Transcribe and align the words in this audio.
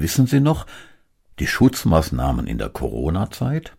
Wissen 0.00 0.26
Sie 0.26 0.40
noch, 0.40 0.66
die 1.38 1.46
Schutzmaßnahmen 1.46 2.46
in 2.46 2.58
der 2.58 2.68
Corona-Zeit? 2.68 3.72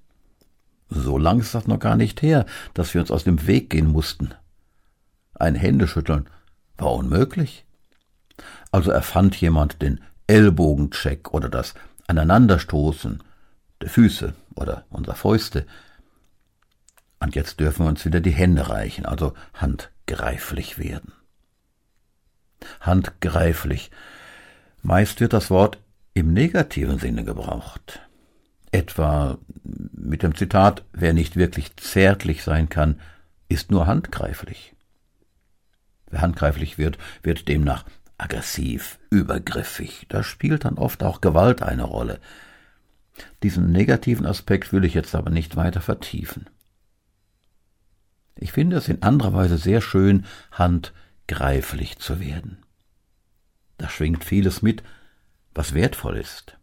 So 0.89 1.17
lang 1.17 1.39
ist 1.39 1.53
das 1.55 1.67
noch 1.67 1.79
gar 1.79 1.95
nicht 1.95 2.21
her, 2.21 2.45
dass 2.73 2.93
wir 2.93 3.01
uns 3.01 3.11
aus 3.11 3.23
dem 3.23 3.47
Weg 3.47 3.69
gehen 3.69 3.87
mussten. 3.87 4.33
Ein 5.35 5.55
Händeschütteln 5.55 6.29
war 6.77 6.93
unmöglich. 6.93 7.65
Also 8.71 8.91
erfand 8.91 9.35
jemand 9.39 9.81
den 9.81 10.01
Ellbogencheck 10.27 11.33
oder 11.33 11.49
das 11.49 11.73
Aneinanderstoßen 12.07 13.23
der 13.81 13.89
Füße 13.89 14.33
oder 14.55 14.85
unserer 14.89 15.15
Fäuste. 15.15 15.65
Und 17.19 17.35
jetzt 17.35 17.59
dürfen 17.59 17.85
wir 17.85 17.89
uns 17.89 18.05
wieder 18.05 18.19
die 18.19 18.31
Hände 18.31 18.69
reichen, 18.69 19.05
also 19.05 19.33
handgreiflich 19.53 20.77
werden. 20.77 21.13
Handgreiflich. 22.81 23.91
Meist 24.81 25.19
wird 25.19 25.33
das 25.33 25.49
Wort 25.49 25.77
im 26.13 26.33
negativen 26.33 26.99
Sinne 26.99 27.23
gebraucht. 27.23 28.01
Etwa 28.71 29.37
mit 29.63 30.23
dem 30.23 30.35
Zitat, 30.35 30.83
wer 30.91 31.13
nicht 31.13 31.35
wirklich 31.35 31.75
zärtlich 31.77 32.43
sein 32.43 32.69
kann, 32.69 32.99
ist 33.47 33.71
nur 33.71 33.87
handgreiflich. 33.87 34.75
Wer 36.09 36.21
handgreiflich 36.21 36.77
wird, 36.77 36.97
wird 37.23 37.47
demnach 37.47 37.85
aggressiv, 38.17 38.99
übergriffig. 39.09 40.05
Da 40.09 40.23
spielt 40.23 40.65
dann 40.65 40.77
oft 40.77 41.03
auch 41.03 41.21
Gewalt 41.21 41.63
eine 41.63 41.83
Rolle. 41.83 42.19
Diesen 43.43 43.71
negativen 43.71 44.25
Aspekt 44.25 44.71
will 44.71 44.85
ich 44.85 44.93
jetzt 44.93 45.15
aber 45.15 45.29
nicht 45.29 45.55
weiter 45.55 45.81
vertiefen. 45.81 46.49
Ich 48.35 48.51
finde 48.51 48.77
es 48.77 48.87
in 48.87 49.03
anderer 49.03 49.33
Weise 49.33 49.57
sehr 49.57 49.81
schön, 49.81 50.25
handgreiflich 50.51 51.97
zu 51.99 52.19
werden. 52.19 52.57
Da 53.77 53.89
schwingt 53.89 54.23
vieles 54.23 54.61
mit, 54.61 54.83
was 55.53 55.73
wertvoll 55.73 56.17
ist. 56.17 56.57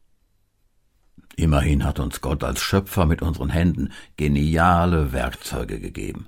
Immerhin 1.36 1.84
hat 1.84 2.00
uns 2.00 2.22
Gott 2.22 2.42
als 2.42 2.60
Schöpfer 2.60 3.04
mit 3.04 3.20
unseren 3.20 3.50
Händen 3.50 3.92
geniale 4.16 5.12
Werkzeuge 5.12 5.80
gegeben. 5.80 6.26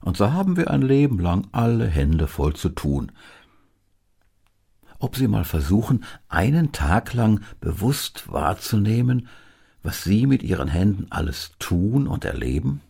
Und 0.00 0.16
so 0.16 0.32
haben 0.32 0.56
wir 0.56 0.70
ein 0.70 0.82
Leben 0.82 1.20
lang 1.20 1.46
alle 1.52 1.86
Hände 1.86 2.26
voll 2.26 2.54
zu 2.54 2.70
tun. 2.70 3.12
Ob 4.98 5.16
Sie 5.16 5.28
mal 5.28 5.44
versuchen, 5.44 6.04
einen 6.28 6.72
Tag 6.72 7.12
lang 7.14 7.42
bewusst 7.60 8.30
wahrzunehmen, 8.30 9.28
was 9.82 10.02
Sie 10.02 10.26
mit 10.26 10.42
Ihren 10.42 10.68
Händen 10.68 11.06
alles 11.10 11.52
tun 11.58 12.06
und 12.08 12.24
erleben? 12.24 12.80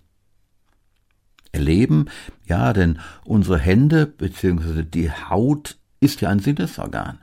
Erleben, 1.52 2.06
ja, 2.46 2.72
denn 2.72 2.98
unsere 3.24 3.58
Hände 3.58 4.06
bzw. 4.06 4.82
die 4.82 5.10
Haut 5.10 5.78
ist 6.00 6.22
ja 6.22 6.30
ein 6.30 6.38
Sinnesorgan. 6.38 7.18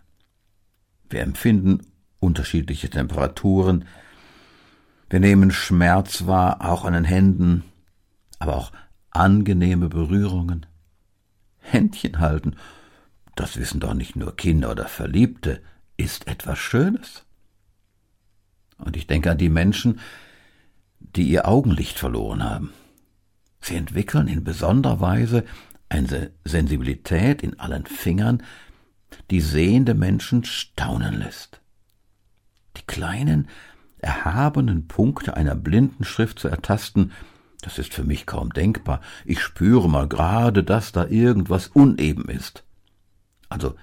Wir 1.09 1.21
empfinden 1.21 1.81
unterschiedliche 2.19 2.89
Temperaturen. 2.89 3.85
Wir 5.09 5.19
nehmen 5.19 5.51
Schmerz 5.51 6.27
wahr, 6.27 6.57
auch 6.61 6.85
an 6.85 6.93
den 6.93 7.05
Händen, 7.05 7.63
aber 8.37 8.57
auch 8.57 8.71
angenehme 9.11 9.89
Berührungen. 9.89 10.65
Händchen 11.57 12.19
halten, 12.19 12.55
das 13.35 13.57
wissen 13.57 13.79
doch 13.79 13.93
nicht 13.93 14.15
nur 14.15 14.35
Kinder 14.35 14.71
oder 14.71 14.87
Verliebte, 14.87 15.61
ist 15.97 16.27
etwas 16.27 16.59
Schönes. 16.59 17.25
Und 18.77 18.95
ich 18.95 19.07
denke 19.07 19.31
an 19.31 19.37
die 19.37 19.49
Menschen, 19.49 19.99
die 20.99 21.29
ihr 21.29 21.47
Augenlicht 21.47 21.97
verloren 21.97 22.43
haben. 22.43 22.73
Sie 23.61 23.75
entwickeln 23.75 24.27
in 24.27 24.43
besonderer 24.43 25.01
Weise 25.01 25.43
eine 25.89 26.31
Sensibilität 26.45 27.41
in 27.41 27.59
allen 27.59 27.85
Fingern, 27.85 28.43
die 29.31 29.41
sehende 29.41 29.93
Menschen 29.93 30.43
staunen 30.43 31.15
lässt. 31.15 31.61
Die 32.77 32.85
kleinen, 32.85 33.47
erhabenen 33.97 34.87
Punkte 34.87 35.35
einer 35.35 35.55
blinden 35.55 36.03
Schrift 36.03 36.39
zu 36.39 36.47
ertasten, 36.47 37.11
das 37.61 37.77
ist 37.77 37.93
für 37.93 38.03
mich 38.03 38.25
kaum 38.25 38.53
denkbar. 38.53 39.01
Ich 39.25 39.41
spüre 39.41 39.89
mal 39.89 40.07
gerade, 40.07 40.63
dass 40.63 40.91
da 40.91 41.05
irgendwas 41.05 41.67
uneben 41.67 42.29
ist. 42.29 42.63
Also, 43.49 43.75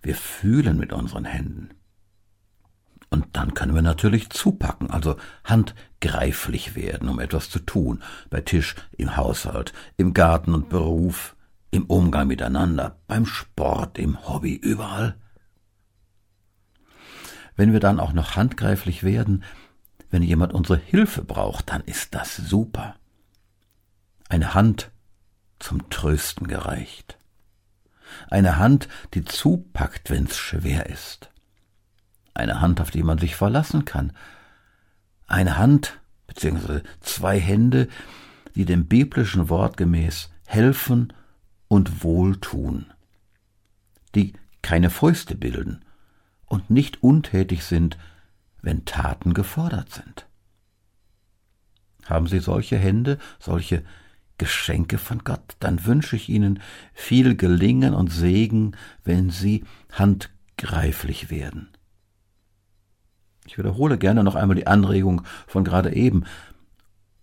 wir 0.00 0.14
fühlen 0.14 0.78
mit 0.78 0.92
unseren 0.92 1.26
Händen. 1.26 1.70
Und 3.10 3.26
dann 3.32 3.54
können 3.54 3.74
wir 3.74 3.82
natürlich 3.82 4.30
zupacken, 4.30 4.90
also 4.90 5.16
handgreiflich 5.44 6.74
werden, 6.74 7.08
um 7.08 7.20
etwas 7.20 7.50
zu 7.50 7.58
tun, 7.58 8.02
bei 8.30 8.40
Tisch, 8.42 8.76
im 8.96 9.16
Haushalt, 9.16 9.72
im 9.96 10.12
Garten 10.12 10.54
und 10.54 10.68
Beruf, 10.68 11.34
im 11.70 11.84
Umgang 11.86 12.28
miteinander, 12.28 12.98
beim 13.06 13.26
Sport, 13.26 13.98
im 13.98 14.26
Hobby, 14.28 14.54
überall. 14.54 15.16
Wenn 17.56 17.72
wir 17.72 17.80
dann 17.80 18.00
auch 18.00 18.12
noch 18.12 18.36
handgreiflich 18.36 19.02
werden, 19.02 19.44
wenn 20.10 20.22
jemand 20.22 20.54
unsere 20.54 20.78
Hilfe 20.78 21.22
braucht, 21.22 21.70
dann 21.70 21.82
ist 21.82 22.14
das 22.14 22.36
super. 22.36 22.94
Eine 24.28 24.54
Hand 24.54 24.90
zum 25.58 25.90
Trösten 25.90 26.46
gereicht. 26.46 27.18
Eine 28.30 28.56
Hand, 28.56 28.88
die 29.14 29.24
zupackt, 29.24 30.08
wenn's 30.08 30.36
schwer 30.36 30.86
ist. 30.86 31.30
Eine 32.32 32.60
Hand, 32.60 32.80
auf 32.80 32.90
die 32.90 33.02
man 33.02 33.18
sich 33.18 33.36
verlassen 33.36 33.84
kann. 33.84 34.12
Eine 35.26 35.58
Hand, 35.58 36.00
beziehungsweise 36.26 36.84
zwei 37.00 37.38
Hände, 37.38 37.88
die 38.54 38.64
dem 38.64 38.86
biblischen 38.86 39.50
Wort 39.50 39.76
gemäß 39.76 40.30
helfen 40.46 41.12
und 41.68 42.02
wohltun. 42.02 42.86
Die 44.14 44.32
keine 44.62 44.90
Fäuste 44.90 45.34
bilden, 45.34 45.84
und 46.48 46.70
nicht 46.70 47.02
untätig 47.02 47.64
sind, 47.64 47.98
wenn 48.62 48.84
Taten 48.84 49.34
gefordert 49.34 49.90
sind. 49.90 50.26
Haben 52.06 52.26
Sie 52.26 52.40
solche 52.40 52.78
Hände, 52.78 53.18
solche 53.38 53.84
Geschenke 54.38 54.98
von 54.98 55.24
Gott, 55.24 55.56
dann 55.60 55.84
wünsche 55.84 56.16
ich 56.16 56.28
Ihnen 56.28 56.60
viel 56.94 57.36
Gelingen 57.36 57.92
und 57.92 58.10
Segen, 58.10 58.76
wenn 59.04 59.30
Sie 59.30 59.64
handgreiflich 59.92 61.28
werden. 61.28 61.68
Ich 63.46 63.58
wiederhole 63.58 63.98
gerne 63.98 64.24
noch 64.24 64.34
einmal 64.34 64.56
die 64.56 64.66
Anregung 64.66 65.22
von 65.46 65.64
gerade 65.64 65.94
eben. 65.94 66.24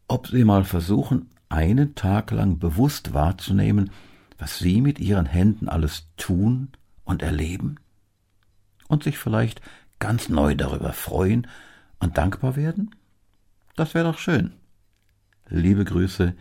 Ob 0.07 0.27
Sie 0.27 0.43
mal 0.43 0.63
versuchen, 0.63 1.29
einen 1.49 1.95
Tag 1.95 2.31
lang 2.31 2.59
bewusst 2.59 3.13
wahrzunehmen, 3.13 3.91
was 4.37 4.59
Sie 4.59 4.81
mit 4.81 4.99
Ihren 4.99 5.25
Händen 5.25 5.69
alles 5.69 6.07
tun 6.17 6.69
und 7.03 7.21
erleben? 7.21 7.77
und 8.87 9.03
sich 9.03 9.17
vielleicht 9.17 9.61
ganz 9.99 10.29
neu 10.29 10.55
darüber 10.55 10.93
freuen 10.93 11.47
und 11.99 12.17
dankbar 12.17 12.55
werden? 12.55 12.95
Das 13.75 13.93
wäre 13.93 14.05
doch 14.05 14.19
schön. 14.19 14.53
Liebe 15.47 15.85
Grüße, 15.85 16.33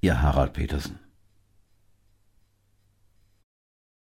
Ihr 0.00 0.22
Harald 0.22 0.52
Petersen. 0.52 0.98